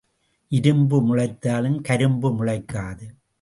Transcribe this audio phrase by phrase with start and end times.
[0.47, 3.05] இரும்பு முளைத்தாலும் கரும்பு முளைக்காது.